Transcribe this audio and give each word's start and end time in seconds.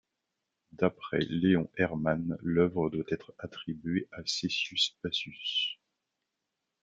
D'après 0.71 1.19
Léon 1.19 1.69
Herrmann, 1.77 2.35
l'œuvre 2.41 2.89
doit 2.89 3.03
être 3.11 3.35
attribuée 3.37 4.07
à 4.11 4.23
Césius 4.25 4.97
Bassus. 5.03 5.77